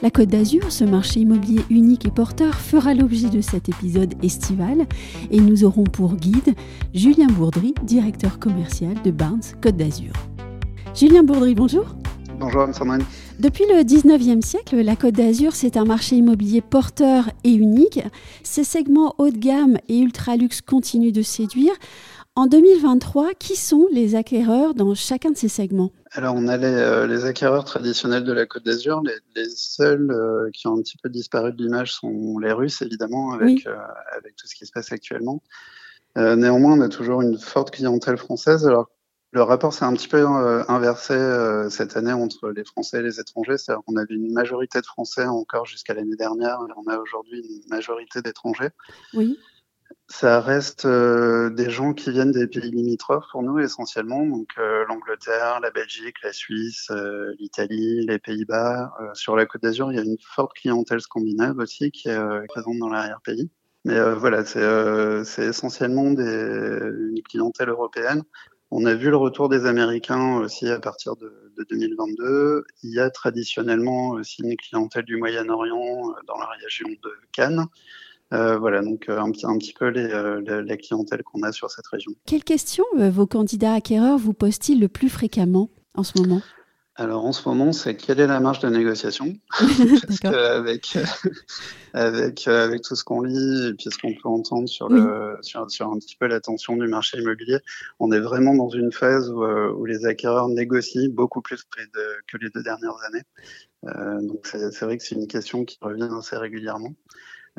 [0.00, 4.86] La Côte d'Azur, ce marché immobilier unique et porteur, fera l'objet de cet épisode estival
[5.32, 6.54] et nous aurons pour guide
[6.94, 10.12] Julien Bourdry, directeur commercial de Barnes Côte d'Azur.
[10.94, 11.96] Julien Bourdry, bonjour.
[12.38, 13.04] Bonjour Anne-Sandrine.
[13.40, 18.00] Depuis le 19e siècle, la Côte d'Azur, c'est un marché immobilier porteur et unique.
[18.44, 21.74] Ces segments haut de gamme et ultra luxe continuent de séduire.
[22.38, 25.90] En 2023, qui sont les acquéreurs dans chacun de ces segments?
[26.12, 29.02] Alors, on a les, euh, acquéreurs traditionnels de la Côte d'Azur.
[29.34, 33.32] Les, seuls euh, qui ont un petit peu disparu de l'image sont les Russes, évidemment,
[33.32, 33.74] avec, euh,
[34.16, 35.42] avec tout ce qui se passe actuellement.
[36.14, 38.64] néanmoins, on a toujours une forte clientèle française.
[38.68, 38.88] Alors,
[39.32, 41.14] le rapport s'est un petit peu inversé
[41.70, 43.58] cette année entre les Français et les étrangers.
[43.58, 47.40] C'est-à-dire qu'on avait une majorité de Français encore jusqu'à l'année dernière, et on a aujourd'hui
[47.40, 48.70] une majorité d'étrangers.
[49.12, 49.36] Oui
[50.10, 54.86] ça reste euh, des gens qui viennent des pays limitrophes pour nous essentiellement, donc euh,
[54.88, 58.90] l'Angleterre, la Belgique, la Suisse, euh, l'Italie, les Pays-Bas.
[59.12, 62.78] sur la Côte d'Azur, il y a une forte clientèle scandinave aussi qui est présente
[62.78, 63.50] dans l'arrière-pays.
[63.84, 68.22] Mais voilà, c'est essentiellement une clientèle européenne.
[68.70, 71.32] On a vu le retour des Américains aussi à partir de
[71.70, 72.64] 2022.
[72.82, 77.66] Il y a traditionnellement aussi une clientèle du Moyen-Orient dans la région de Cannes.
[78.32, 81.52] Euh, voilà, donc euh, un, petit, un petit peu les, euh, la clientèle qu'on a
[81.52, 82.12] sur cette région.
[82.26, 86.42] Quelles questions vos candidats acquéreurs vous posent-ils le plus fréquemment en ce moment?
[86.96, 89.32] Alors en ce moment, c'est quelle est la marge de négociation?
[89.50, 90.98] Parce qu'avec
[91.94, 95.70] avec, avec tout ce qu'on lit et puis ce qu'on peut entendre sur, le, sur,
[95.70, 97.58] sur, un petit peu la tension du marché immobilier,
[98.00, 102.50] on est vraiment dans une phase où, où les acquéreurs négocient beaucoup plus que les
[102.50, 103.22] deux dernières années.
[103.86, 106.94] Euh, donc c'est vrai que c'est une question qui revient assez régulièrement.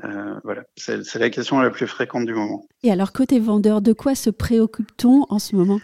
[0.03, 2.65] Euh, voilà, c'est la question la plus fréquente du moment.
[2.83, 5.79] Et alors, côté vendeur, de quoi se préoccupe-t-on en ce moment?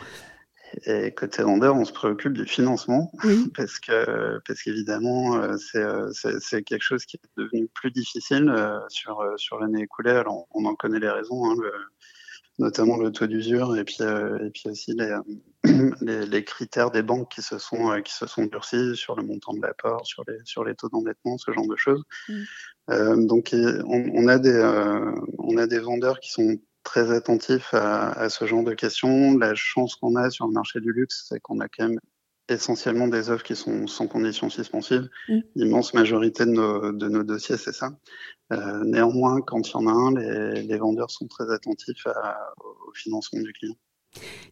[0.86, 3.12] Et côté vendeur, on se préoccupe du financement
[3.56, 8.54] parce que parce qu'évidemment euh, euh, c'est quelque chose qui est devenu plus difficile
[8.90, 10.12] sur sur l'année écoulée.
[10.12, 11.56] Alors on en connaît les raisons, hein,
[12.60, 15.16] notamment le taux d'usure et puis et puis aussi les,
[16.02, 19.62] les, critères des banques qui se sont qui se sont durcis sur le montant de
[19.62, 22.04] l'apport, sur les sur les taux d'endettement, ce genre de choses.
[22.90, 28.30] Euh, donc on, a des, euh, on a des vendeurs qui sont très attentifs à,
[28.30, 29.38] ce genre de questions.
[29.38, 32.00] La chance qu'on a sur le marché du luxe, c'est qu'on a quand même
[32.48, 35.10] essentiellement des offres qui sont sans conditions suspensives.
[35.28, 35.40] Mm.
[35.56, 37.98] L'immense majorité de nos, de nos dossiers, c'est ça.
[38.54, 42.06] Euh, néanmoins, quand il y en a un, les, les vendeurs sont très attentifs
[42.60, 43.76] au financement du client.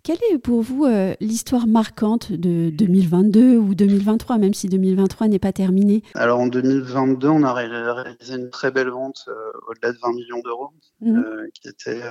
[0.03, 5.39] Quelle est pour vous euh, l'histoire marquante de 2022 ou 2023, même si 2023 n'est
[5.39, 6.03] pas terminé?
[6.15, 9.33] Alors en 2022, on a réalisé une très belle vente euh,
[9.69, 11.17] au-delà de 20 millions d'euros, mmh.
[11.17, 12.01] euh, qui, était,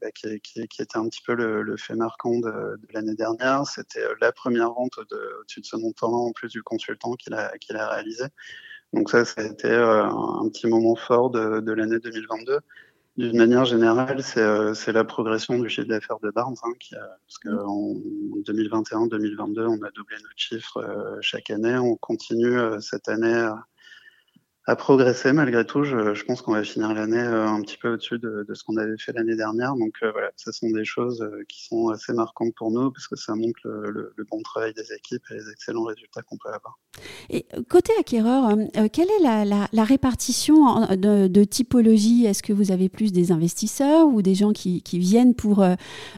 [0.00, 0.28] bah, qui,
[0.62, 3.66] était un petit peu le, fait marquant de, l'année dernière.
[3.66, 7.76] C'était la première vente au-dessus de ce montant, en plus du consultant qu'il a, qu'il
[7.76, 8.26] a réalisé.
[8.92, 12.60] Donc ça, ça a été un petit moment fort de, de l'année 2022.
[13.18, 17.18] D'une manière générale, euh, c'est la progression du chiffre d'affaires de Barnes, hein, qui a,
[17.26, 17.94] parce qu'en
[18.46, 21.76] 2021-2022, on a doublé notre chiffre euh, chaque année.
[21.76, 23.66] On continue euh, cette année à
[24.76, 25.82] progresser malgré tout.
[25.84, 28.62] Je, je pense qu'on va finir l'année euh, un petit peu au-dessus de, de, ce
[28.62, 29.74] qu'on avait fait l'année dernière.
[29.74, 33.08] Donc euh, voilà, ce sont des choses euh, qui sont assez marquantes pour nous parce
[33.08, 36.48] que ça montre le, le, bon travail des équipes et les excellents résultats qu'on peut
[36.48, 36.78] avoir.
[37.28, 38.56] Et côté acquéreur,
[38.92, 42.26] quelle est la, la, la répartition de, de typologie?
[42.26, 45.64] Est-ce que vous avez plus des investisseurs ou des gens qui, qui viennent pour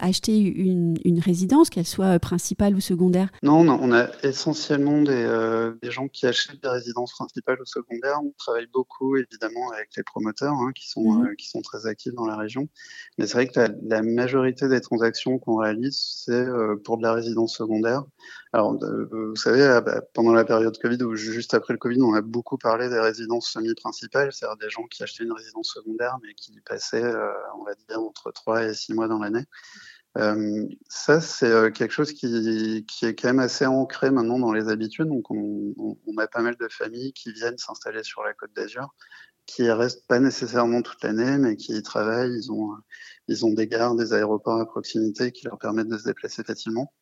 [0.01, 3.29] acheter une, une résidence, qu'elle soit principale ou secondaire?
[3.41, 8.19] Non, non, on a essentiellement des, des gens qui achètent des résidences principales ou secondaires
[8.37, 11.27] travaille beaucoup évidemment avec les promoteurs hein, qui, sont, mhm.
[11.27, 12.67] euh, qui sont très actifs dans la région.
[13.17, 17.13] Mais c'est vrai que la, majorité des transactions qu'on réalise, c'est euh, pour de la
[17.13, 18.03] résidence secondaire.
[18.53, 22.13] Alors, euh, vous savez, bah, pendant la période Covid ou juste après le Covid, on
[22.13, 26.33] a beaucoup parlé des résidences semi-principales, c'est-à-dire des gens qui achetaient une résidence secondaire mais
[26.35, 27.03] qui passaient,
[27.59, 29.45] on va dire, entre 3 et 6 mois dans l'année.
[30.17, 32.25] Euh, ça, c'est euh, quelque chose qui,
[33.01, 35.07] est quand même assez ancré maintenant dans les habitudes.
[35.07, 38.95] Donc, on, a pas mal de familles qui viennent s'installer sur la Côte d'Azur,
[39.45, 42.33] qui restent pas nécessairement toute l'année, mais qui y travaillent.
[42.33, 42.71] Ils ont,
[43.27, 46.93] ils ont des gares, des aéroports à proximité qui leur permettent de se déplacer facilement.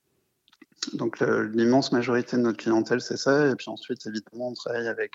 [0.94, 3.48] Donc, l'immense majorité de notre clientèle, c'est ça.
[3.48, 5.14] Et puis ensuite, évidemment, on travaille avec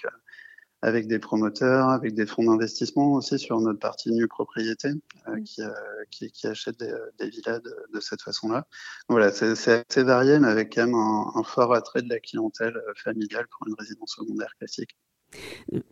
[0.82, 4.90] avec des promoteurs, avec des fonds d'investissement aussi sur notre partie nue propriété
[5.28, 5.70] euh, qui, euh,
[6.10, 8.66] qui, qui, achètent des, des villas de, de cette façon-là.
[9.08, 12.76] Voilà, c'est assez varié, mais avec quand même un, un, fort attrait de la clientèle
[12.76, 14.96] euh, familiale pour une résidence secondaire classique.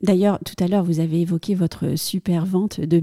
[0.02, 2.98] D'ailleurs, tout à l'heure, vous avez évoqué votre super vente de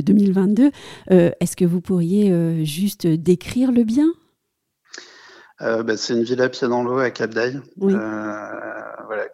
[0.00, 0.70] 2022.
[1.10, 4.12] Euh, Est-ce que vous pourriez euh, juste décrire le bien?
[5.60, 7.60] Euh, bah, C'est une villa pied dans l'eau à Cap d'Aille.
[7.78, 7.94] Oui.
[7.94, 9.26] voilà,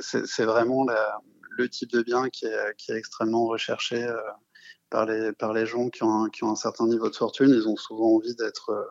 [0.00, 1.20] c'est vraiment la,
[1.56, 4.16] le type de bien qui est, extrêmement recherché euh,
[4.90, 7.50] par, les, par les gens qui ont, un, qui ont un certain niveau de fortune.
[7.50, 8.84] Ils ont souvent envie d'être euh,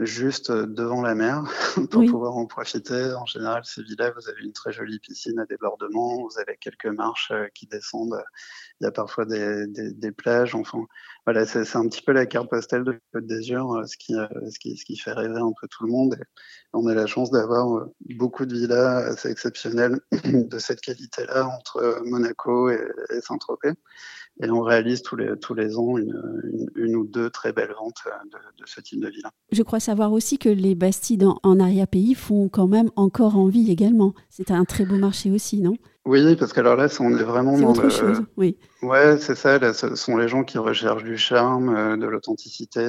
[0.00, 1.44] juste devant la mer
[1.90, 2.08] pour oui.
[2.08, 3.12] pouvoir en profiter.
[3.12, 6.86] En général, ces villas, vous avez une très jolie piscine à débordement, vous avez quelques
[6.86, 8.22] marches euh, qui descendent,
[8.80, 10.54] il y a parfois des, des, des plages.
[10.54, 10.86] Enfin,
[11.26, 14.76] voilà, c'est un petit peu la carte postale de Côte d'Azur, ce qui, ce, qui,
[14.76, 16.14] ce qui fait rêver un peu tout le monde.
[16.18, 16.24] Et
[16.72, 17.86] on a la chance d'avoir
[18.16, 22.80] beaucoup de villas assez exceptionnelles de cette qualité-là entre Monaco et,
[23.10, 23.74] et Saint-Tropez.
[24.42, 26.14] Et on réalise tous les, tous les ans une,
[26.44, 29.30] une, une ou deux très belles ventes de, de, ce type de villa.
[29.52, 33.72] Je crois savoir aussi que les Bastides en, en arrière-pays font quand même encore envie
[33.72, 34.14] également.
[34.28, 35.74] C'est un très beau marché aussi, non?
[36.04, 37.90] Oui, parce que alors là, on est vraiment est dans autre le...
[37.90, 38.56] chose, oui.
[38.82, 39.58] Ouais, c'est ça.
[39.58, 42.86] Là, ce sont les gens qui recherchent du charme, de l'authenticité,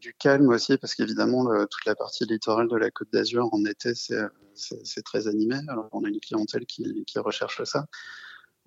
[0.00, 3.92] du calme aussi, parce qu'évidemment, toute la partie littorale de la Côte d'Azur en été,
[3.94, 5.56] c'est très animé.
[5.68, 7.86] Alors, on a une clientèle qui, qui recherche ça.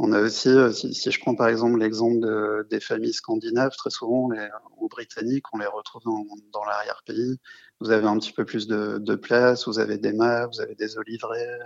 [0.01, 3.89] On a aussi, si, si je prends par exemple l'exemple de, des familles scandinaves, très
[3.89, 4.47] souvent les,
[4.77, 7.37] ou britanniques, on les retrouve dans, l'arrière-pays.
[7.81, 10.75] Vous avez un petit peu plus de, de, place, vous avez des mâts, vous avez
[10.75, 11.59] des oliveraies.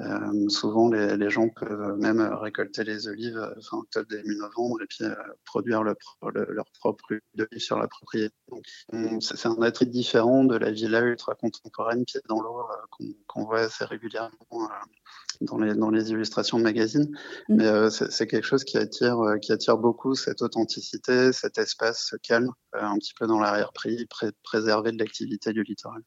[0.00, 4.86] Euh, souvent, les, les, gens peuvent même récolter les olives fin octobre, début novembre et
[4.86, 5.14] puis euh,
[5.44, 5.94] produire le,
[6.34, 8.34] le, leur propre huile d'olive sur la propriété.
[9.20, 13.46] C'est un attrait différent de la villa ultra contemporaine pied dans l'eau euh, qu'on qu
[13.46, 14.68] voit assez régulièrement
[15.40, 17.10] dans les, dans les illustrations de magazines.
[17.48, 17.54] Mmh.
[17.56, 22.08] Mais euh, c'est quelque chose qui attire, euh, qui attire beaucoup cette authenticité, cet espace
[22.10, 26.02] ce calme, euh, un petit peu dans l'arrière-prix, pré préservé de l'activité du littoral.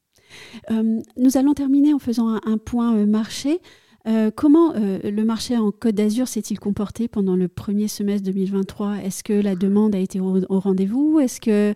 [0.72, 3.62] Euh, nous allons terminer en faisant un, un point marché.
[4.08, 9.00] Euh, comment euh, le marché en Côte d'Azur s'est-il comporté pendant le premier semestre 2023
[9.04, 11.20] Est-ce que la demande a été au, au rendez-vous?
[11.20, 11.74] Est-ce que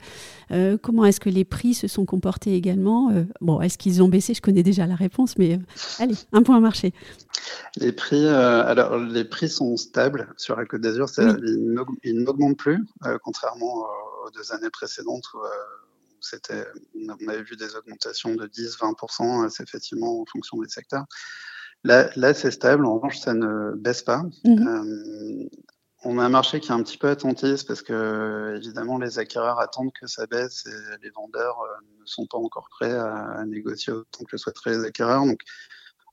[0.51, 3.11] euh, comment est-ce que les prix se sont comportés également?
[3.41, 4.33] Bon, est-ce qu'ils ont baissé?
[4.33, 5.59] Je connais déjà la réponse, mais
[5.99, 6.93] allez, un point marché.
[7.77, 11.07] Les prix, alors les prix sont stables sur la Côte d'Azur.
[11.17, 11.25] Oui.
[12.03, 12.85] Ils n'augmentent plus,
[13.23, 13.85] contrairement
[14.25, 15.39] aux deux années précédentes où
[16.21, 21.05] c'était, on avait vu des augmentations de 10-20%, c'est effectivement en fonction des secteurs.
[21.83, 22.85] Là, là c'est stable.
[22.85, 24.23] En revanche, ça ne baisse pas.
[24.43, 24.67] Mmh.
[24.67, 25.49] Euh,
[26.03, 29.59] on a un marché qui est un petit peu attentiste parce que, évidemment, les acquéreurs
[29.59, 33.93] attendent que ça baisse et les vendeurs euh, ne sont pas encore prêts à, négocier
[33.93, 35.25] autant que le souhaiteraient les acquéreurs.
[35.25, 35.41] Donc,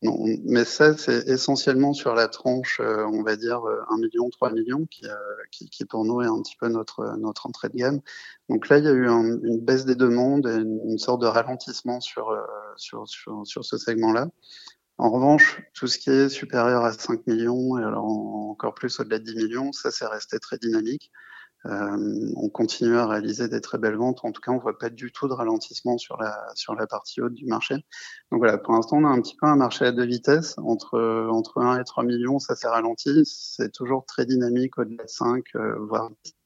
[0.02, 4.52] non, mais ça, c'est essentiellement sur la tranche, euh, on va dire, 1 million, 3
[4.52, 5.06] millions, qui,
[5.50, 8.00] qui, qui, pour nous est un petit peu notre, notre entrée de gamme.
[8.48, 11.20] Donc là, il y a eu un, une baisse des demandes et une, une sorte
[11.20, 12.32] de ralentissement sur,
[12.76, 14.28] sur, sur, sur ce segment-là.
[14.98, 19.18] En revanche, tout ce qui est supérieur à 5 millions et alors encore plus au-delà
[19.20, 21.12] de 10 millions, ça c'est resté très dynamique.
[21.66, 24.20] Euh, on continue à réaliser des très belles ventes.
[24.24, 27.20] En tout cas, on voit pas du tout de ralentissement sur la sur la partie
[27.20, 27.74] haute du marché.
[28.30, 30.56] Donc voilà, pour l'instant, on a un petit peu un marché à deux vitesses.
[30.58, 33.22] Entre entre 1 et 3 millions, ça s'est ralenti.
[33.24, 36.37] C'est toujours très dynamique au-delà de 5, euh, voire 10.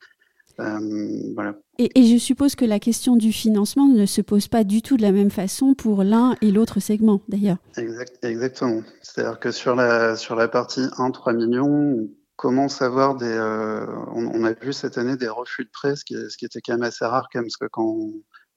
[0.62, 1.54] Euh, voilà.
[1.78, 4.96] et, et, je suppose que la question du financement ne se pose pas du tout
[4.96, 7.58] de la même façon pour l'un et l'autre segment, d'ailleurs.
[7.76, 8.82] Exact, exactement.
[9.00, 13.26] C'est-à-dire que sur la, sur la partie 1-3 millions, on commence à avoir des.
[13.26, 16.44] Euh, on, on, a vu cette année des refus de prêt, ce qui, ce qui
[16.44, 18.10] était quand même assez rare, quand même, parce que quand,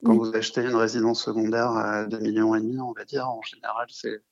[0.04, 0.18] quand oui.
[0.18, 3.86] vous achetez une résidence secondaire à 2 millions et demi, on va dire, en général,
[3.90, 4.22] c'est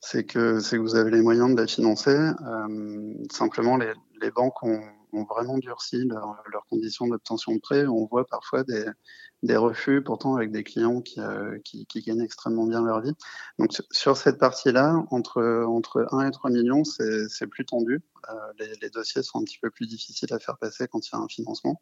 [0.00, 2.16] c'est que, que vous avez les moyens de la financer.
[2.16, 4.80] Euh, simplement, les, les banques ont
[5.12, 7.86] ont vraiment durci leurs leur conditions d'obtention de prêt.
[7.86, 12.82] On voit parfois des, refus, pourtant avec des clients qui, euh, qui, gagnent extrêmement bien
[12.82, 13.12] leur vie.
[13.58, 18.02] Donc sur cette partie-là, entre, entre 1 et 3 millions, c'est plus tendu.
[18.30, 21.16] Euh, les, dossiers sont un petit peu plus difficiles à faire passer quand il y
[21.16, 21.80] a un financement.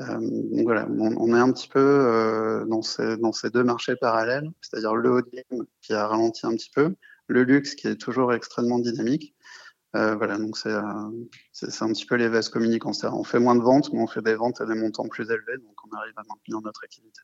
[0.00, 4.50] Euh, donc voilà, on, est un petit peu dans, ces, dans ces deux marchés parallèles,
[4.60, 5.30] c'est-à-dire le haut de
[5.80, 6.94] qui a ralenti un petit peu,
[7.26, 9.34] le luxe qui est toujours extrêmement dynamique.
[9.94, 12.92] Euh, voilà, donc c'est euh, un petit peu les vases communicants.
[13.04, 15.58] On fait moins de ventes, mais on fait des ventes à des montants plus élevés,
[15.58, 17.20] donc on arrive à maintenir notre activité.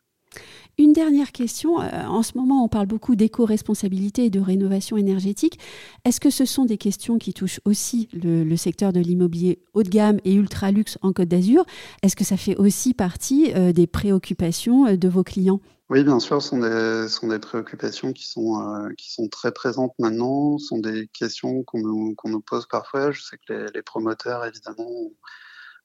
[0.76, 1.80] Une dernière question.
[1.80, 5.58] Euh, en ce moment, on parle beaucoup d'éco-responsabilité et de rénovation énergétique.
[6.04, 9.88] Est-ce que ce sont des questions qui touchent aussi le, secteur de l'immobilier haut de
[9.88, 11.64] gamme et ultra luxe en Côte d'Azur?
[12.02, 15.60] Est-ce que ça fait aussi partie des préoccupations de vos clients?
[15.90, 19.94] Oui, bien sûr, ce sont des, sont des préoccupations qui sont, qui sont très présentes
[19.98, 23.10] maintenant, ce sont des questions qu'on nous, nous, pose parfois.
[23.10, 24.88] Je sais que les, promoteurs, évidemment,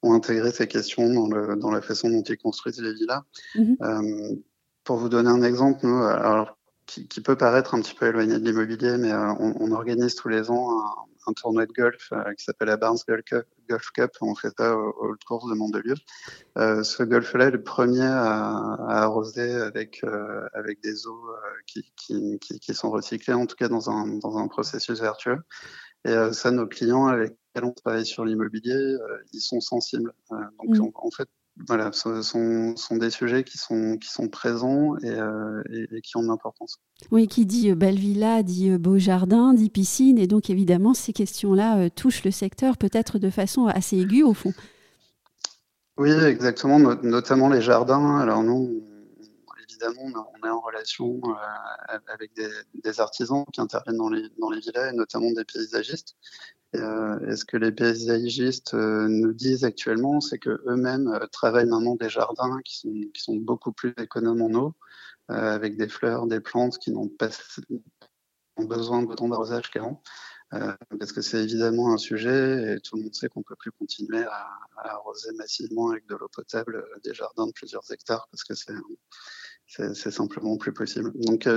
[0.02, 3.22] ont, intégré ces questions dans, le, dans, la façon dont ils construisent les villas.
[3.56, 4.36] Mmh
[4.84, 8.40] pour vous donner un exemple, nous, alors, qui, qui, peut paraître un petit peu éloigné
[8.40, 10.94] de l'immobilier, mais euh, on, on, organise tous les ans un,
[11.28, 12.98] un tournoi de golf euh, qui s'appelle la Barnes
[13.70, 14.12] Golf Cup.
[14.22, 15.96] On fait ça au, au course de Mandelieu.
[16.58, 21.30] Euh, ce golf-là est le premier à, à arroser avec, euh, avec des eaux
[21.68, 25.40] qui, qui, qui, sont recyclées, en tout cas dans un, dans un processus vertueux.
[26.06, 28.98] Et ça, nos clients avec lesquels on travaille sur l'immobilier,
[29.32, 30.12] ils sont sensibles.
[30.30, 30.92] donc, mmh.
[30.96, 31.30] en fait,
[31.68, 36.18] voilà, ce sont, sont, des sujets qui sont, qui sont présents et, euh, et, qui
[36.18, 36.80] ont de l'importance.
[37.12, 40.94] Oui, qui dit euh, belle villa, dit euh, beau jardin, dit piscine, et donc évidemment
[40.94, 44.54] ces questions-là touchent le secteur peut-être de façon assez aiguë au fond.
[45.98, 48.18] Oui, exactement, notamment les jardins.
[48.18, 48.84] Alors nous,
[49.74, 51.22] évidemment, on est en relation
[52.08, 56.16] avec des, artisans qui interviennent dans les, dans les villas, et notamment des paysagistes.
[56.76, 61.68] Euh, et ce que les paysagistes euh, nous disent actuellement, c'est que eux-mêmes euh, travaillent
[61.68, 64.76] maintenant des jardins qui sont, qui sont beaucoup plus économes en eau,
[65.30, 67.30] avec des fleurs, des plantes qui n'ont pas
[68.58, 70.02] besoin de temps d'arrosage qu'avant.
[70.52, 74.24] parce que c'est évidemment un sujet et tout le monde sait qu'on peut plus continuer
[74.24, 78.54] à, à, arroser massivement avec de l'eau potable des jardins de plusieurs hectares parce que
[78.54, 78.74] c'est
[80.12, 81.12] simplement plus possible.
[81.16, 81.48] Donc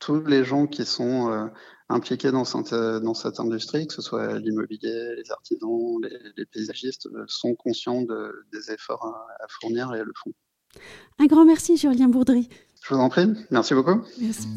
[0.00, 1.46] tous les gens qui sont euh,
[1.88, 5.98] impliqués dans cette, dans cette, industrie, que ce soit l'immobilier, les artisans,
[6.36, 10.32] les, paysagistes, euh, sont conscients de, des efforts à, fournir et le font.
[11.18, 12.48] Un grand merci, Julien Bourdry.
[12.82, 13.28] Je vous en prie.
[13.50, 14.00] Merci beaucoup.
[14.18, 14.48] Merci.